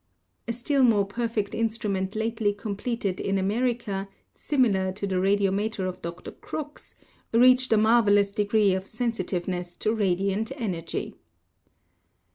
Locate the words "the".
5.05-5.19